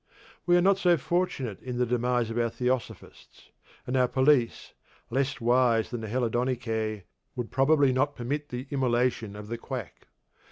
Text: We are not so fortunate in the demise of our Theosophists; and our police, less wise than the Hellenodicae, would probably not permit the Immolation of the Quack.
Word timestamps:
We 0.47 0.57
are 0.57 0.61
not 0.63 0.79
so 0.79 0.97
fortunate 0.97 1.61
in 1.61 1.77
the 1.77 1.85
demise 1.85 2.31
of 2.31 2.37
our 2.39 2.49
Theosophists; 2.49 3.51
and 3.85 3.95
our 3.95 4.07
police, 4.07 4.73
less 5.11 5.39
wise 5.39 5.91
than 5.91 6.01
the 6.01 6.07
Hellenodicae, 6.07 7.03
would 7.35 7.51
probably 7.51 7.93
not 7.93 8.15
permit 8.15 8.49
the 8.49 8.65
Immolation 8.71 9.35
of 9.35 9.47
the 9.47 9.59
Quack. 9.59 10.07